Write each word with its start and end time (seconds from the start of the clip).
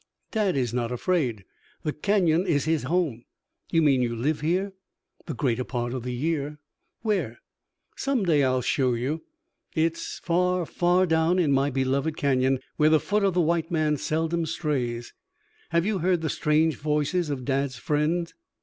"Dad 0.31 0.57
is 0.57 0.73
not 0.73 0.91
afraid. 0.91 1.45
The 1.83 1.93
Canyon 1.93 2.47
is 2.47 2.65
his 2.65 2.85
home" 2.85 3.23
"You 3.71 3.83
mean 3.83 4.01
you 4.01 4.15
live 4.15 4.41
here?" 4.41 4.73
"The 5.27 5.35
greater 5.35 5.63
part 5.63 5.93
of 5.93 6.01
the 6.01 6.11
year." 6.11 6.57
"Where?" 7.03 7.37
"Some 7.95 8.23
day 8.25 8.41
I 8.43 8.49
will 8.51 8.63
show 8.63 8.95
you. 8.95 9.21
It 9.75 9.97
is 9.97 10.19
far, 10.23 10.65
far 10.65 11.05
down 11.05 11.37
in 11.37 11.51
my 11.51 11.69
beloved 11.69 12.17
Canyon, 12.17 12.61
where 12.77 12.89
the 12.89 12.99
foot 12.99 13.23
of 13.23 13.35
the 13.35 13.41
white 13.41 13.69
man 13.69 13.95
seldom 13.97 14.47
strays. 14.47 15.13
Have 15.69 15.85
you 15.85 15.99
heard 15.99 16.21
the 16.21 16.31
strange 16.31 16.77
voices 16.77 17.29
of 17.29 17.45
Dad's 17.45 17.75
friend?" 17.77 18.33